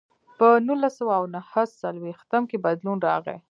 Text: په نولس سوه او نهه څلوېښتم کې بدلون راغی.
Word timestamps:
په 0.37 0.47
نولس 0.67 0.93
سوه 0.99 1.13
او 1.19 1.25
نهه 1.35 1.61
څلوېښتم 1.79 2.43
کې 2.49 2.57
بدلون 2.65 2.97
راغی. 3.07 3.37